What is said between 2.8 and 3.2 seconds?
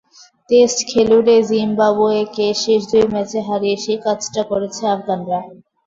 দুই